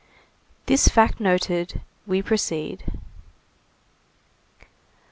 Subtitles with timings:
[0.65, 2.83] This fact noted, we proceed.